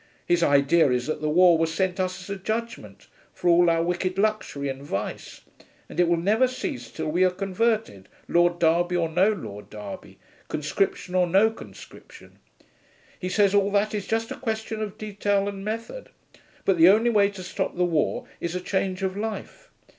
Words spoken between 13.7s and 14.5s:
that is just a